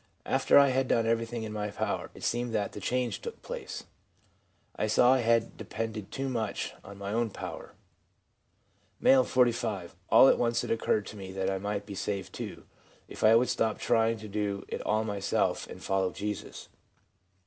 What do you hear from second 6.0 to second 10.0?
too much on my own power/ M., 45.'